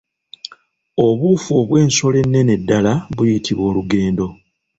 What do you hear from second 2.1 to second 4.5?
ennene ddala buyitibwa olugendo.